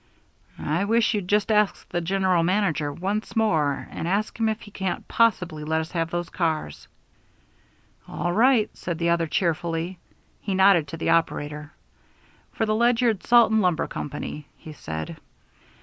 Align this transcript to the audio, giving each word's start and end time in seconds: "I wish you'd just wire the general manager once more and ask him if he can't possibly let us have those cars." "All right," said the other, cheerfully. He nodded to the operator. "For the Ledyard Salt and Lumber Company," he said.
"I 0.57 0.83
wish 0.85 1.13
you'd 1.13 1.27
just 1.27 1.51
wire 1.51 1.69
the 1.89 2.01
general 2.01 2.41
manager 2.41 2.91
once 2.91 3.35
more 3.35 3.87
and 3.91 4.07
ask 4.07 4.39
him 4.39 4.49
if 4.49 4.61
he 4.61 4.71
can't 4.71 5.07
possibly 5.07 5.63
let 5.63 5.79
us 5.79 5.91
have 5.91 6.09
those 6.09 6.31
cars." 6.31 6.87
"All 8.07 8.33
right," 8.33 8.75
said 8.75 8.97
the 8.97 9.09
other, 9.11 9.27
cheerfully. 9.27 9.99
He 10.39 10.55
nodded 10.55 10.87
to 10.87 10.97
the 10.97 11.11
operator. 11.11 11.73
"For 12.51 12.65
the 12.65 12.73
Ledyard 12.73 13.21
Salt 13.23 13.51
and 13.51 13.61
Lumber 13.61 13.85
Company," 13.85 14.47
he 14.57 14.73
said. 14.73 15.17